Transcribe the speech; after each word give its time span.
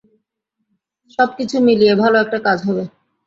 সবকিছু 1.19 1.55
মিলিয়ে 1.67 1.93
ভালো 1.95 2.15
একটা 2.23 2.37
কাজ 2.47 2.59
হবে। 2.67 2.83